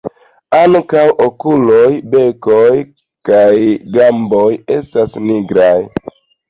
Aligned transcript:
Ankaŭ 0.59 1.03
okuloj, 1.25 1.83
beko 2.15 2.57
kaj 3.31 3.45
gamboj 4.01 4.47
estas 4.81 5.19
nigraj. 5.31 5.81